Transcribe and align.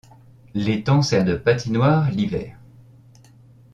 L'étang 0.55 1.03
sert 1.03 1.23
de 1.23 1.35
patinoire 1.35 2.09
l'hiver. 2.09 2.57